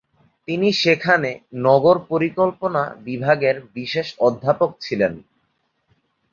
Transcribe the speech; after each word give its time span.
তিনি 0.47 0.69
সেখানে 0.73 1.29
নগর-পরিকল্পনা 1.61 2.81
বিভাগের 3.07 3.55
বিশেষ 3.75 4.07
অধ্যাপক 4.19 4.71
ছিলেন। 4.81 5.13